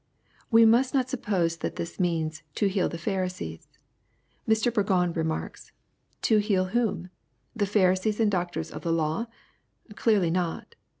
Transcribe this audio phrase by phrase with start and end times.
[0.49, 3.67] ]We must not suppose that this means "t heal the Pharisees."
[4.49, 4.73] Mr.
[4.73, 5.73] Burgon remarks:
[6.23, 7.11] "To heal whom?
[7.55, 9.27] The Pharisees and doctors of the law?
[9.95, 10.73] Clearly not.